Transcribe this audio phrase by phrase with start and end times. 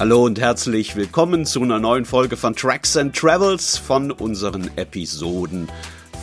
[0.00, 5.68] Hallo und herzlich willkommen zu einer neuen Folge von Tracks and Travels von unseren Episoden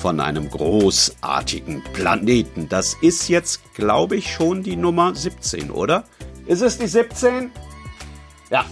[0.01, 2.67] von einem großartigen Planeten.
[2.69, 6.05] Das ist jetzt, glaube ich, schon die Nummer 17, oder?
[6.47, 7.51] Ist es die 17?
[8.49, 8.65] Ja,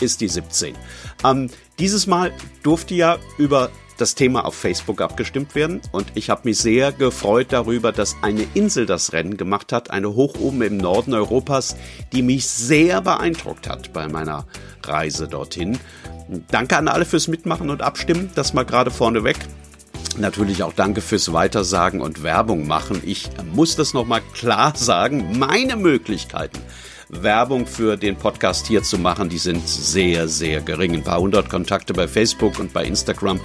[0.00, 0.74] ist die 17.
[1.22, 6.42] Ähm, dieses Mal durfte ja über das Thema auf Facebook abgestimmt werden und ich habe
[6.44, 10.76] mich sehr gefreut darüber, dass eine Insel das Rennen gemacht hat, eine hoch oben im
[10.76, 11.76] Norden Europas,
[12.12, 14.46] die mich sehr beeindruckt hat bei meiner
[14.82, 15.78] Reise dorthin.
[16.50, 19.36] Danke an alle fürs Mitmachen und Abstimmen, das mal gerade vorneweg.
[20.18, 23.02] Natürlich auch danke fürs Weitersagen und Werbung machen.
[23.04, 25.38] Ich muss das nochmal klar sagen.
[25.38, 26.58] Meine Möglichkeiten
[27.08, 30.94] Werbung für den Podcast hier zu machen, die sind sehr, sehr gering.
[30.94, 33.40] Ein paar hundert Kontakte bei Facebook und bei Instagram.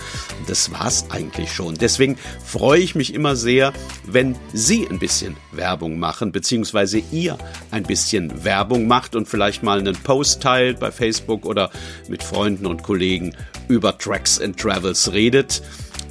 [0.48, 1.76] Das war's eigentlich schon.
[1.76, 3.74] Deswegen freue ich mich immer sehr,
[4.06, 7.38] wenn Sie ein bisschen Werbung machen, beziehungsweise ihr
[7.70, 11.70] ein bisschen Werbung macht und vielleicht mal einen Post teilt bei Facebook oder
[12.08, 13.36] mit Freunden und Kollegen
[13.68, 15.62] über Tracks and Travels redet.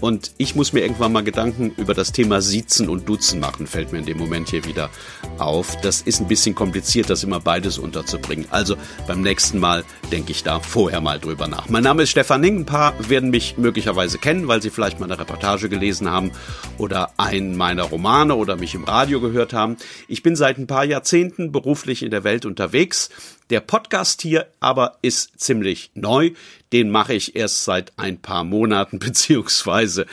[0.01, 3.93] Und ich muss mir irgendwann mal Gedanken über das Thema Siezen und Duzen machen, fällt
[3.93, 4.91] mir in dem Moment hier wieder
[5.39, 5.77] auf.
[5.83, 8.47] Das ist ein bisschen kompliziert, das immer beides unterzubringen.
[8.51, 11.69] Also beim nächsten Mal denke ich da vorher mal drüber nach.
[11.69, 12.61] Mein Name ist Stefan Ning.
[12.61, 16.31] Ein paar werden mich möglicherweise kennen, weil sie vielleicht mal eine Reportage gelesen haben
[16.78, 19.77] oder einen meiner Romane oder mich im Radio gehört haben.
[20.09, 23.11] Ich bin seit ein paar Jahrzehnten beruflich in der Welt unterwegs
[23.51, 26.31] der Podcast hier aber ist ziemlich neu.
[26.73, 30.06] Den mache ich erst seit ein paar Monaten beziehungsweise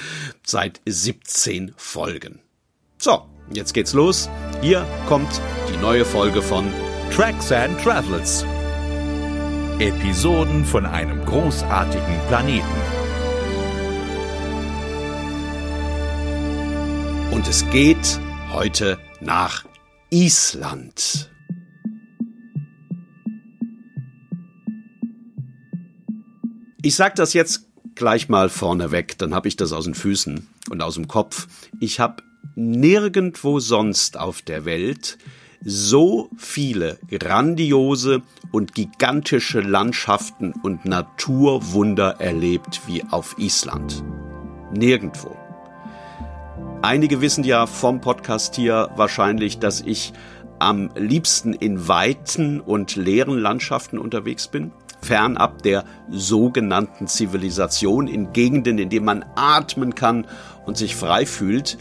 [0.43, 2.39] seit 17 Folgen.
[2.97, 4.29] So, jetzt geht's los.
[4.61, 6.71] Hier kommt die neue Folge von
[7.11, 8.45] Tracks and Travels.
[9.79, 12.65] Episoden von einem großartigen Planeten.
[17.31, 18.19] Und es geht
[18.51, 19.63] heute nach
[20.09, 21.29] Island.
[26.83, 30.81] Ich sage das jetzt gleich mal vorneweg, dann habe ich das aus den Füßen und
[30.83, 31.47] aus dem Kopf.
[31.79, 32.21] Ich habe
[32.55, 35.17] nirgendwo sonst auf der Welt
[35.65, 38.21] so viele grandiose
[38.51, 44.03] und gigantische Landschaften und Naturwunder erlebt wie auf Island.
[44.71, 45.35] Nirgendwo.
[46.83, 50.13] Einige wissen ja vom Podcast hier wahrscheinlich, dass ich
[50.59, 54.71] am liebsten in weiten und leeren Landschaften unterwegs bin
[55.01, 60.27] fernab der sogenannten Zivilisation, in Gegenden, in denen man atmen kann
[60.65, 61.77] und sich frei fühlt,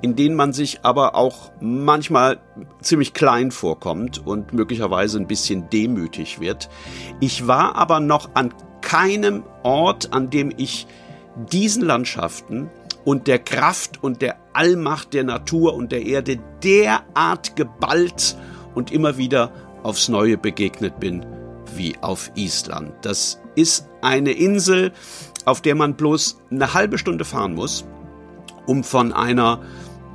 [0.00, 2.38] in denen man sich aber auch manchmal
[2.80, 6.68] ziemlich klein vorkommt und möglicherweise ein bisschen demütig wird.
[7.20, 10.86] Ich war aber noch an keinem Ort, an dem ich
[11.52, 12.70] diesen Landschaften
[13.04, 18.36] und der Kraft und der Allmacht der Natur und der Erde derart geballt
[18.74, 19.50] und immer wieder
[19.82, 21.37] aufs Neue begegnet bin
[21.78, 22.92] wie auf Island.
[23.02, 24.92] Das ist eine Insel,
[25.44, 27.86] auf der man bloß eine halbe Stunde fahren muss,
[28.66, 29.62] um von einer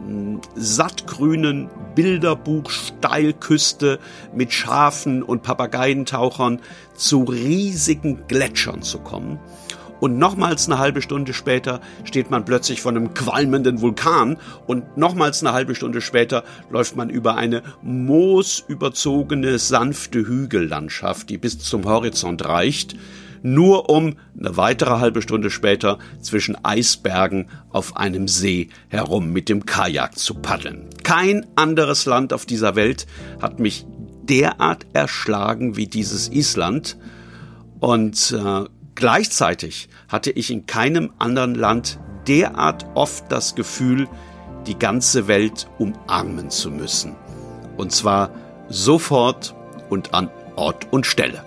[0.06, 4.00] hm, sattgrünen Bilderbuch-Steilküste
[4.34, 6.60] mit Schafen und Papageientauchern
[6.96, 9.40] zu riesigen Gletschern zu kommen
[10.04, 14.36] und nochmals eine halbe Stunde später steht man plötzlich vor einem qualmenden Vulkan
[14.68, 21.58] und nochmals eine halbe Stunde später läuft man über eine moosüberzogene, sanfte Hügellandschaft, die bis
[21.60, 22.98] zum Horizont reicht,
[23.44, 29.66] nur um eine weitere halbe Stunde später zwischen Eisbergen auf einem See herum mit dem
[29.66, 30.90] Kajak zu paddeln.
[31.04, 33.08] Kein anderes Land auf dieser Welt
[33.42, 33.86] hat mich
[34.24, 36.98] derart erschlagen wie dieses Island.
[37.80, 38.66] Und äh,
[38.96, 44.08] Gleichzeitig hatte ich in keinem anderen Land derart oft das Gefühl,
[44.68, 47.16] die ganze Welt umarmen zu müssen.
[47.76, 48.32] Und zwar
[48.70, 49.56] sofort
[49.90, 51.44] und an Ort und Stelle.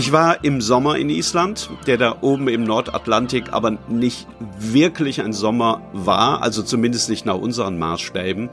[0.00, 4.26] Ich war im Sommer in Island, der da oben im Nordatlantik aber nicht
[4.58, 8.48] wirklich ein Sommer war, also zumindest nicht nach unseren Maßstäben.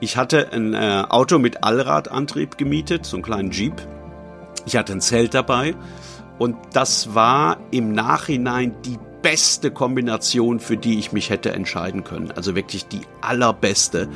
[0.00, 3.74] Ich hatte ein äh, Auto mit Allradantrieb gemietet, so einen kleinen Jeep.
[4.64, 5.74] Ich hatte ein Zelt dabei
[6.38, 12.30] und das war im Nachhinein die beste Kombination, für die ich mich hätte entscheiden können.
[12.30, 14.08] Also wirklich die allerbeste.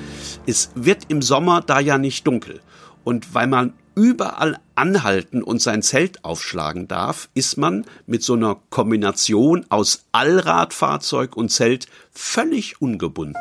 [0.47, 2.61] Es wird im Sommer da ja nicht dunkel.
[3.05, 8.59] Und weil man überall anhalten und sein Zelt aufschlagen darf, ist man mit so einer
[8.71, 13.37] Kombination aus Allradfahrzeug und Zelt völlig ungebunden.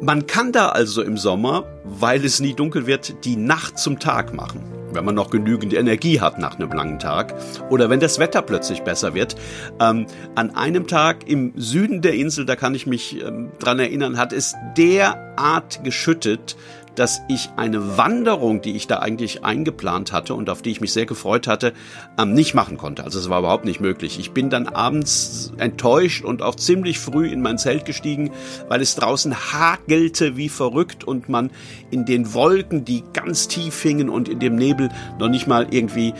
[0.00, 4.32] Man kann da also im Sommer, weil es nie dunkel wird, die Nacht zum Tag
[4.32, 4.75] machen.
[4.96, 7.34] Wenn man noch genügend Energie hat nach einem langen Tag
[7.70, 9.36] oder wenn das Wetter plötzlich besser wird.
[9.78, 14.18] Ähm, an einem Tag im Süden der Insel, da kann ich mich ähm, dran erinnern,
[14.18, 16.56] hat es derart geschüttet,
[16.96, 20.92] dass ich eine Wanderung, die ich da eigentlich eingeplant hatte und auf die ich mich
[20.92, 21.72] sehr gefreut hatte,
[22.18, 23.04] ähm, nicht machen konnte.
[23.04, 24.18] Also es war überhaupt nicht möglich.
[24.18, 28.32] Ich bin dann abends enttäuscht und auch ziemlich früh in mein Zelt gestiegen,
[28.68, 31.50] weil es draußen hagelte wie verrückt und man
[31.90, 34.88] in den Wolken, die ganz tief hingen und in dem Nebel
[35.18, 36.14] noch nicht mal irgendwie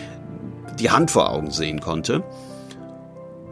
[0.78, 2.22] die Hand vor Augen sehen konnte.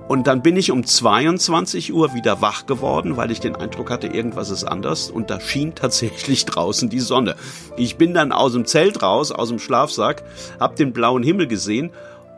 [0.07, 4.09] Und dann bin ich um 22 Uhr wieder wach geworden, weil ich den Eindruck hatte,
[4.09, 5.11] irgendwas ist anders.
[5.11, 7.37] Und da schien tatsächlich draußen die Sonne.
[7.77, 10.23] Ich bin dann aus dem Zelt raus, aus dem Schlafsack,
[10.61, 11.91] hab den blauen Himmel gesehen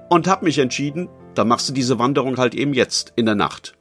[0.09, 3.75] und hab mich entschieden, da machst du diese Wanderung halt eben jetzt, in der Nacht.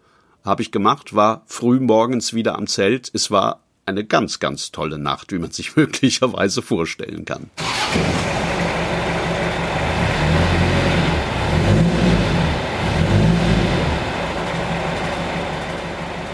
[0.44, 3.10] Hab ich gemacht, war früh morgens wieder am Zelt.
[3.14, 7.52] Es war eine ganz, ganz tolle Nacht, wie man sich möglicherweise vorstellen kann.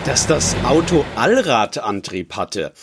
[0.06, 2.74] Dass das Auto Allradantrieb hatte.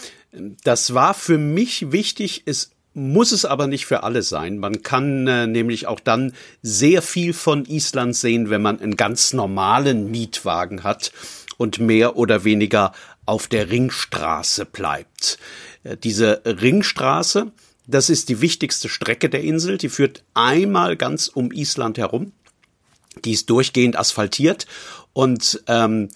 [0.63, 2.43] Das war für mich wichtig.
[2.47, 4.59] Es muss es aber nicht für alle sein.
[4.59, 6.33] Man kann äh, nämlich auch dann
[6.63, 11.13] sehr viel von Island sehen, wenn man einen ganz normalen Mietwagen hat
[11.57, 12.93] und mehr oder weniger
[13.27, 15.39] auf der Ringstraße bleibt.
[15.83, 17.53] Äh, diese Ringstraße,
[17.87, 19.79] das ist die wichtigste Strecke der Insel.
[19.79, 22.33] Die führt einmal ganz um Island herum.
[23.25, 24.67] Die ist durchgehend asphaltiert
[25.13, 26.09] und ähm,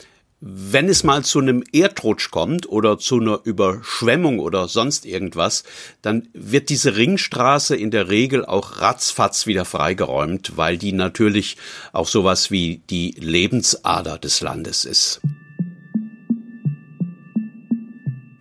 [0.44, 5.62] wenn es mal zu einem Erdrutsch kommt oder zu einer Überschwemmung oder sonst irgendwas,
[6.02, 11.58] dann wird diese Ringstraße in der Regel auch ratzfatz wieder freigeräumt, weil die natürlich
[11.92, 15.20] auch sowas wie die Lebensader des Landes ist.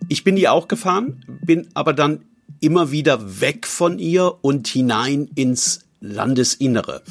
[0.08, 2.24] Ich bin die auch gefahren, bin aber dann
[2.58, 7.02] immer wieder weg von ihr und hinein ins Landesinnere.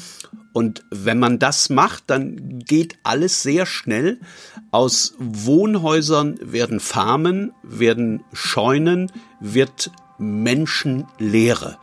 [0.52, 4.20] Und wenn man das macht, dann geht alles sehr schnell.
[4.70, 9.10] Aus Wohnhäusern werden Farmen, werden Scheunen,
[9.40, 11.78] wird Menschenlehre.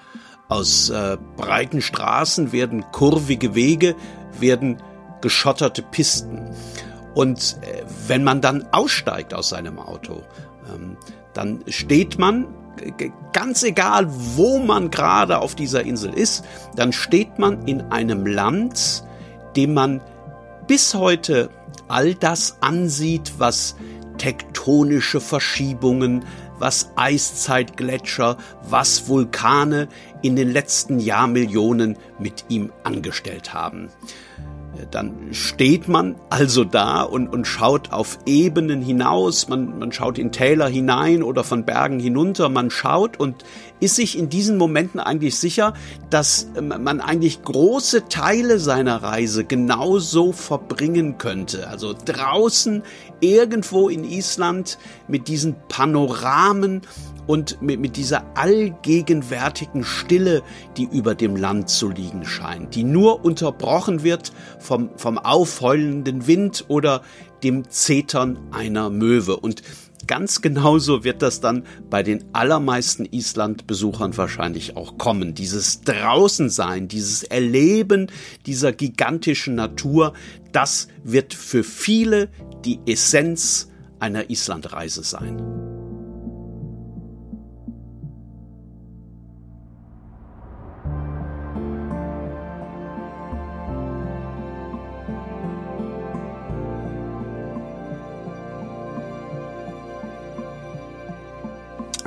[0.47, 3.95] Aus äh, breiten Straßen werden kurvige Wege,
[4.39, 4.81] werden
[5.21, 6.49] geschotterte Pisten.
[7.15, 10.23] Und äh, wenn man dann aussteigt aus seinem Auto,
[10.73, 10.97] ähm,
[11.33, 12.47] dann steht man
[13.33, 16.45] ganz egal, wo man gerade auf dieser Insel ist,
[16.75, 19.03] dann steht man in einem Land,
[19.55, 20.01] dem man
[20.67, 21.49] bis heute
[21.87, 23.75] all das ansieht, was
[24.17, 26.25] tektonische Verschiebungen,
[26.59, 28.37] was Eiszeitgletscher,
[28.69, 29.87] was Vulkane
[30.21, 33.89] in den letzten Jahrmillionen mit ihm angestellt haben.
[34.91, 40.31] Dann steht man also da und, und schaut auf Ebenen hinaus, man, man schaut in
[40.31, 43.43] Täler hinein oder von Bergen hinunter, man schaut und
[43.79, 45.73] ist sich in diesen Momenten eigentlich sicher,
[46.09, 51.67] dass man eigentlich große Teile seiner Reise genauso verbringen könnte.
[51.67, 52.83] Also draußen
[53.21, 54.77] irgendwo in Island
[55.07, 56.81] mit diesen Panoramen
[57.29, 60.41] und mit, mit dieser allgegenwärtigen Stille,
[60.77, 66.65] die über dem Land zu liegen scheint, die nur unterbrochen wird vom, vom aufheulenden Wind
[66.69, 67.03] oder
[67.43, 69.37] dem Zetern einer Möwe.
[69.37, 69.61] Und
[70.07, 75.35] ganz genauso wird das dann bei den allermeisten Island-Besuchern wahrscheinlich auch kommen.
[75.35, 78.07] Dieses Draußensein, dieses Erleben
[78.47, 80.13] dieser gigantischen Natur,
[80.51, 82.29] das wird für viele
[82.65, 83.69] die Essenz
[83.99, 85.68] einer Islandreise sein.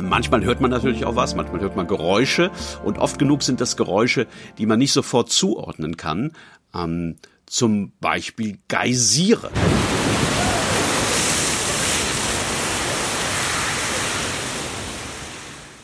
[0.03, 2.51] Manchmal hört man natürlich auch was, manchmal hört man Geräusche
[2.85, 4.27] und oft genug sind das Geräusche,
[4.59, 6.33] die man nicht sofort zuordnen kann.
[6.75, 7.17] Ähm,
[7.47, 9.51] zum Beispiel Geysire.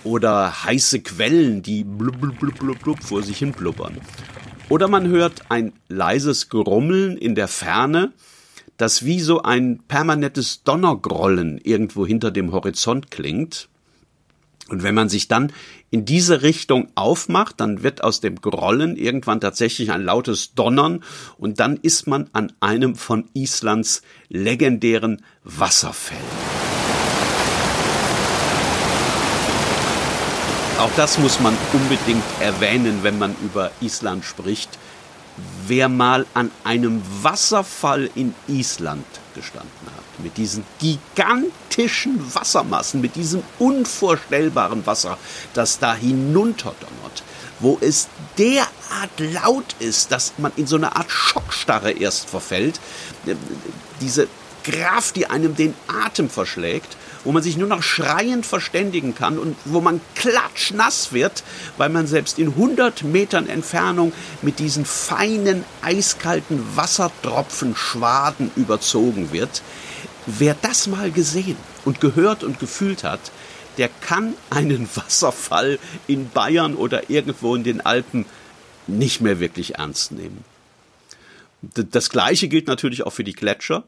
[0.05, 3.99] Oder heiße Quellen, die blub, blub, blub, blub, blub vor sich hin blubbern.
[4.69, 8.13] Oder man hört ein leises Grummeln in der Ferne,
[8.79, 13.69] das wie so ein permanentes Donnergrollen irgendwo hinter dem Horizont klingt.
[14.69, 15.53] Und wenn man sich dann
[15.91, 21.03] in diese Richtung aufmacht, dann wird aus dem Grollen irgendwann tatsächlich ein lautes Donnern
[21.39, 26.23] und dann ist man an einem von Islands legendären Wasserfällen.
[30.79, 34.79] Auch das muss man unbedingt erwähnen, wenn man über Island spricht.
[35.67, 39.05] wer mal an einem Wasserfall in Island
[39.39, 45.17] gestanden hat, mit diesen gigantischen Wassermassen, mit diesem unvorstellbaren Wasser,
[45.55, 47.23] das da hinunterdonnert,
[47.61, 48.69] wo es derart
[49.19, 52.81] laut ist, dass man in so eine Art Schockstarre erst verfällt,
[54.01, 54.29] diese
[54.65, 56.97] Kraft, die einem den Atem verschlägt,
[57.29, 61.45] wo man sich nur noch schreiend verständigen kann und wo man klatschnass wird,
[61.77, 69.61] weil man selbst in 100 Metern Entfernung mit diesen feinen, eiskalten Wassertropfen Schwaden überzogen wird.
[70.25, 73.21] Wer das mal gesehen und gehört und gefühlt hat,
[73.77, 78.25] der kann einen Wasserfall in Bayern oder irgendwo in den Alpen
[78.87, 80.45] nicht mehr wirklich ernst nehmen.
[81.75, 83.85] Das Gleiche gilt natürlich auch für die Gletscher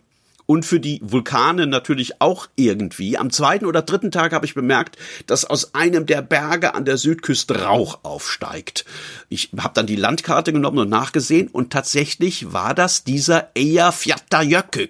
[0.50, 3.16] und für die Vulkane natürlich auch irgendwie.
[3.16, 6.96] Am zweiten oder dritten Tag habe ich bemerkt, dass aus einem der Berge an der
[6.96, 8.84] Südküste Rauch aufsteigt.
[9.28, 14.88] Ich habe dann die Landkarte genommen und nachgesehen und tatsächlich war das dieser Eyjafjallajökull,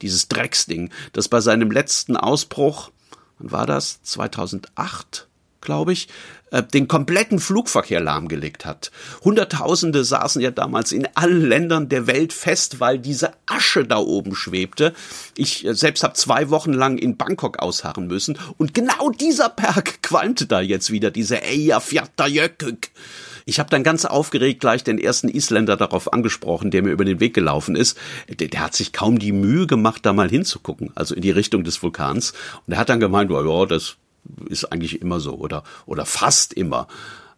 [0.00, 2.90] dieses Drecksding, das bei seinem letzten Ausbruch,
[3.38, 4.00] wann war das?
[4.04, 5.28] 2008?
[5.62, 6.08] glaube ich,
[6.52, 8.92] äh, den kompletten Flugverkehr lahmgelegt hat.
[9.24, 14.34] Hunderttausende saßen ja damals in allen Ländern der Welt fest, weil diese Asche da oben
[14.34, 14.92] schwebte.
[15.36, 20.02] Ich äh, selbst habe zwei Wochen lang in Bangkok ausharren müssen und genau dieser Berg
[20.02, 22.76] qualmte da jetzt wieder, diese Eyjafjallajökull.
[23.44, 27.20] Ich habe dann ganz aufgeregt gleich den ersten Isländer darauf angesprochen, der mir über den
[27.20, 27.98] Weg gelaufen ist.
[28.28, 31.64] Der, der, hat sich kaum die Mühe gemacht, da mal hinzugucken, also in die Richtung
[31.64, 32.34] des Vulkans.
[32.66, 33.96] Und er hat dann gemeint, ja, das
[34.48, 36.88] ist eigentlich immer so oder, oder fast immer.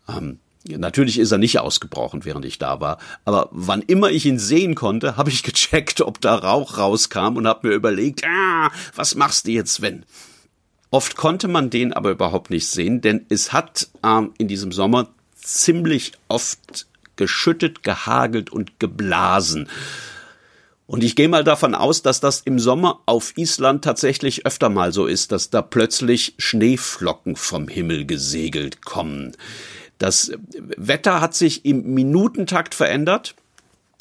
[0.08, 4.38] Ähm, Natürlich ist er nicht ausgebrochen, während ich da war, aber wann immer ich ihn
[4.38, 9.14] sehen konnte, habe ich gecheckt, ob da Rauch rauskam und habe mir überlegt, ah, was
[9.14, 10.06] machst du jetzt, wenn?
[10.90, 15.08] Oft konnte man den aber überhaupt nicht sehen, denn es hat ähm, in diesem Sommer
[15.34, 16.86] ziemlich oft
[17.16, 19.68] geschüttet, gehagelt und geblasen.
[20.86, 24.92] Und ich gehe mal davon aus, dass das im Sommer auf Island tatsächlich öfter mal
[24.92, 29.32] so ist, dass da plötzlich Schneeflocken vom Himmel gesegelt kommen.
[29.98, 30.32] Das
[30.76, 33.34] Wetter hat sich im Minutentakt verändert.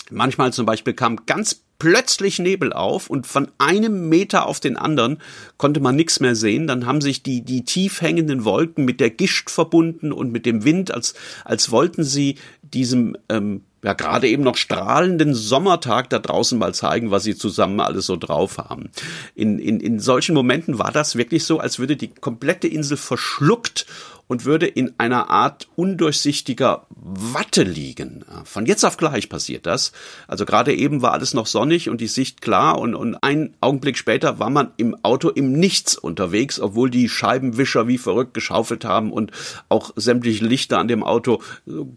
[0.09, 5.19] Manchmal zum Beispiel kam ganz plötzlich Nebel auf und von einem Meter auf den anderen
[5.57, 6.67] konnte man nichts mehr sehen.
[6.67, 10.63] Dann haben sich die, die tief hängenden Wolken mit der Gischt verbunden und mit dem
[10.63, 11.13] Wind, als,
[11.45, 17.11] als wollten sie diesem ähm, ja gerade eben noch strahlenden Sommertag da draußen mal zeigen,
[17.11, 18.89] was sie zusammen alles so drauf haben.
[19.35, 23.85] In, in, in solchen Momenten war das wirklich so, als würde die komplette Insel verschluckt
[24.33, 28.25] und würde in einer Art undurchsichtiger Watte liegen.
[28.45, 29.91] Von jetzt auf gleich passiert das.
[30.27, 33.95] Also gerade eben war alles noch sonnig und die Sicht klar und, und ein Augenblick
[33.95, 39.13] später war man im Auto im Nichts unterwegs, obwohl die Scheibenwischer wie verrückt geschaufelt haben
[39.13, 39.29] und
[39.69, 41.39] auch sämtliche Lichter an dem Auto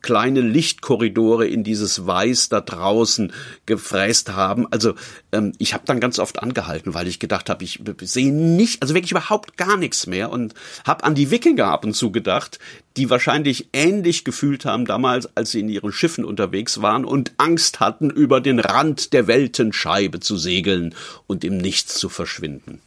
[0.02, 3.32] kleine Lichtkorridore in dieses Weiß da draußen
[3.64, 4.70] gefräst haben.
[4.70, 4.92] Also
[5.36, 8.94] ähm, ich habe dann ganz oft angehalten, weil ich gedacht habe, ich sehe nicht, also
[8.94, 10.54] wirklich überhaupt gar nichts mehr und
[10.86, 12.58] habe an die Wikinger ab und zu gedacht,
[12.96, 17.80] die wahrscheinlich ähnlich gefühlt haben damals, als sie in ihren Schiffen unterwegs waren und Angst
[17.80, 20.94] hatten, über den Rand der Weltenscheibe zu segeln
[21.26, 22.80] und im Nichts zu verschwinden.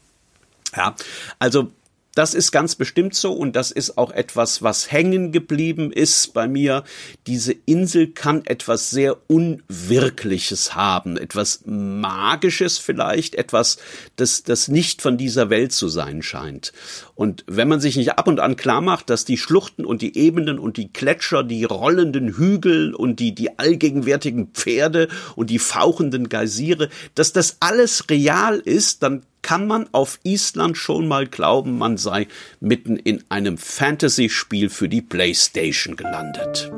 [0.75, 0.96] Ja,
[1.39, 1.72] also
[2.15, 6.47] das ist ganz bestimmt so und das ist auch etwas, was hängen geblieben ist bei
[6.47, 6.83] mir.
[7.27, 13.77] Diese Insel kann etwas sehr Unwirkliches haben, etwas Magisches vielleicht, etwas,
[14.15, 16.73] das, das nicht von dieser Welt zu sein scheint.
[17.15, 20.17] Und wenn man sich nicht ab und an klar macht, dass die Schluchten und die
[20.17, 26.27] Ebenen und die Gletscher, die rollenden Hügel und die, die allgegenwärtigen Pferde und die fauchenden
[26.27, 31.98] Geysire, dass das alles real ist, dann kann man auf Island schon mal glauben, man
[31.98, 32.27] sei
[32.60, 36.72] mitten in einem Fantasy-Spiel für die PlayStation gelandet.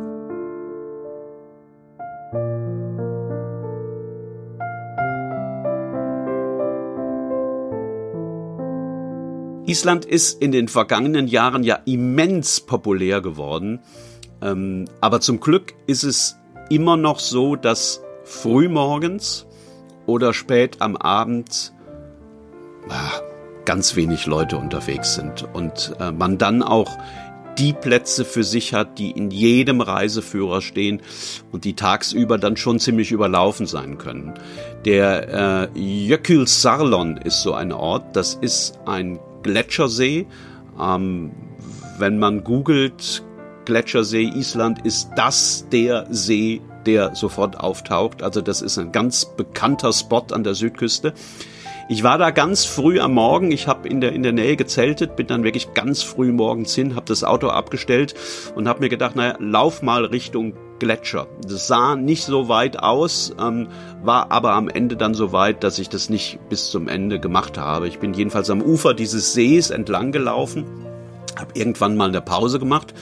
[9.71, 13.79] Island ist in den vergangenen Jahren ja immens populär geworden.
[14.41, 16.37] Ähm, aber zum Glück ist es
[16.69, 19.45] immer noch so, dass frühmorgens
[20.07, 21.73] oder spät am Abend
[23.65, 26.97] ganz wenig Leute unterwegs sind und äh, man dann auch
[27.57, 31.01] die Plätze für sich hat, die in jedem Reiseführer stehen
[31.51, 34.33] und die tagsüber dann schon ziemlich überlaufen sein können.
[34.85, 40.25] Der äh, Jökulsarlon ist so ein Ort, das ist ein Gletschersee.
[40.79, 41.31] Ähm,
[41.99, 43.23] wenn man googelt,
[43.65, 48.23] Gletschersee Island ist das der See, der sofort auftaucht.
[48.23, 51.13] Also das ist ein ganz bekannter Spot an der Südküste.
[51.91, 55.17] Ich war da ganz früh am Morgen, ich habe in der, in der Nähe gezeltet,
[55.17, 58.15] bin dann wirklich ganz früh morgens hin, habe das Auto abgestellt
[58.55, 61.27] und habe mir gedacht, naja, lauf mal Richtung Gletscher.
[61.45, 63.67] Das sah nicht so weit aus, ähm,
[64.01, 67.57] war aber am Ende dann so weit, dass ich das nicht bis zum Ende gemacht
[67.57, 67.89] habe.
[67.89, 70.63] Ich bin jedenfalls am Ufer dieses Sees entlang gelaufen
[71.37, 72.93] habe irgendwann mal eine Pause gemacht,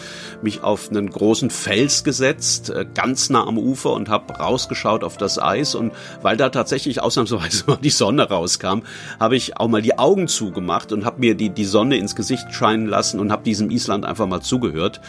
[0.41, 5.17] mich auf einen großen Fels gesetzt, äh, ganz nah am Ufer und habe rausgeschaut auf
[5.17, 5.75] das Eis.
[5.75, 8.81] Und weil da tatsächlich ausnahmsweise mal die Sonne rauskam,
[9.19, 12.53] habe ich auch mal die Augen zugemacht und habe mir die, die Sonne ins Gesicht
[12.53, 15.01] scheinen lassen und habe diesem Island einfach mal zugehört.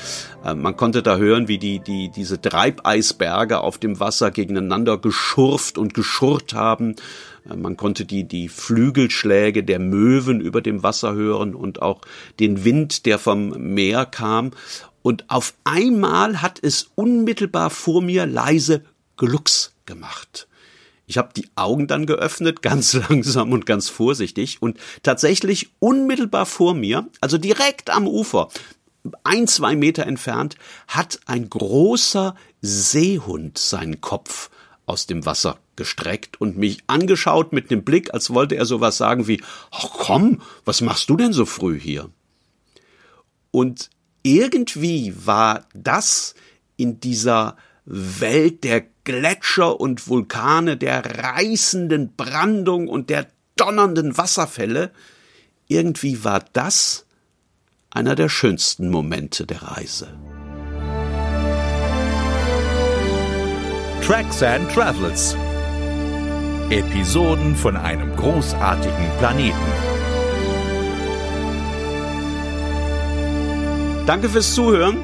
[0.44, 5.78] Äh, man konnte da hören, wie die, die, diese Treibeisberge auf dem Wasser gegeneinander geschurft
[5.78, 6.96] und geschurrt haben.
[7.48, 12.00] Äh, man konnte die, die Flügelschläge der Möwen über dem Wasser hören und auch
[12.38, 14.52] den Wind, der vom Meer kam.
[15.02, 18.84] Und auf einmal hat es unmittelbar vor mir leise
[19.16, 20.48] Glucks gemacht.
[21.06, 24.62] Ich habe die Augen dann geöffnet, ganz langsam und ganz vorsichtig.
[24.62, 28.48] Und tatsächlich unmittelbar vor mir, also direkt am Ufer,
[29.24, 30.56] ein, zwei Meter entfernt,
[30.86, 34.50] hat ein großer Seehund seinen Kopf
[34.86, 39.26] aus dem Wasser gestreckt und mich angeschaut mit dem Blick, als wollte er sowas sagen
[39.26, 42.10] wie, ach komm, was machst du denn so früh hier?
[43.50, 43.88] Und
[44.22, 46.34] irgendwie war das
[46.76, 47.56] in dieser
[47.86, 54.90] Welt der Gletscher und Vulkane, der reißenden Brandung und der donnernden Wasserfälle,
[55.66, 57.06] irgendwie war das
[57.88, 60.08] einer der schönsten Momente der Reise.
[64.02, 65.34] Tracks and Travels.
[66.70, 69.56] Episoden von einem großartigen Planeten.
[74.06, 74.98] Danke fürs Zuhören.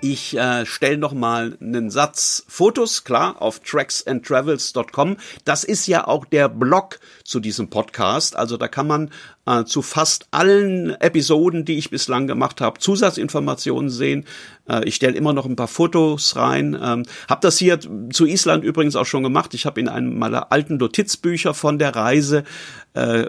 [0.00, 5.16] Ich äh, stelle noch mal einen Satz Fotos klar auf tracksandtravels.com.
[5.44, 8.36] Das ist ja auch der Blog zu diesem Podcast.
[8.36, 9.10] Also da kann man
[9.50, 14.24] äh, zu fast allen Episoden, die ich bislang gemacht habe, Zusatzinformationen sehen.
[14.68, 16.78] Äh, ich stelle immer noch ein paar Fotos rein.
[16.80, 17.78] Ähm, habe das hier
[18.12, 19.54] zu Island übrigens auch schon gemacht.
[19.54, 22.44] Ich habe in einem meiner alten Notizbücher von der Reise
[22.92, 23.26] äh,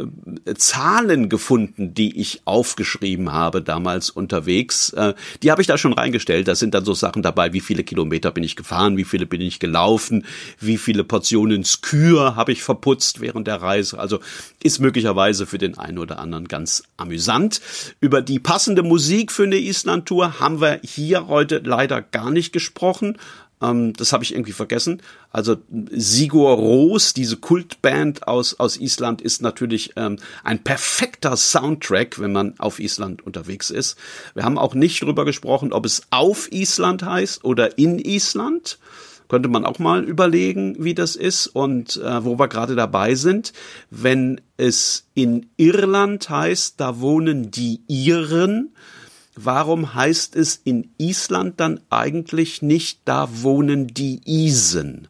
[0.55, 4.91] Zahlen gefunden, die ich aufgeschrieben habe damals unterwegs.
[4.93, 5.13] Äh,
[5.43, 6.47] die habe ich da schon reingestellt.
[6.47, 9.41] Da sind dann so Sachen dabei, wie viele Kilometer bin ich gefahren, wie viele bin
[9.41, 10.25] ich gelaufen,
[10.59, 13.99] wie viele Portionen Skür habe ich verputzt während der Reise.
[13.99, 14.19] Also
[14.63, 17.61] ist möglicherweise für den einen oder anderen ganz amüsant.
[17.99, 23.17] Über die passende Musik für eine Island-Tour haben wir hier heute leider gar nicht gesprochen.
[23.61, 25.01] Ähm, das habe ich irgendwie vergessen.
[25.31, 25.57] Also
[25.91, 32.59] Sigur Ros, diese Kultband aus, aus Island, ist natürlich ähm, ein perfekter Soundtrack, wenn man
[32.59, 33.97] auf Island unterwegs ist.
[34.33, 38.79] Wir haben auch nicht drüber gesprochen, ob es auf Island heißt oder in Island.
[39.31, 43.53] Könnte man auch mal überlegen, wie das ist und äh, wo wir gerade dabei sind.
[43.89, 48.75] Wenn es in Irland heißt, da wohnen die Iren,
[49.33, 55.07] warum heißt es in Island dann eigentlich nicht, da wohnen die Isen?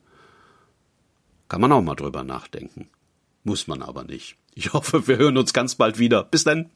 [1.50, 2.90] Kann man auch mal drüber nachdenken.
[3.44, 4.36] Muss man aber nicht.
[4.54, 6.26] Ich hoffe, wir hören uns ganz bald wieder.
[6.26, 6.70] Bis dann.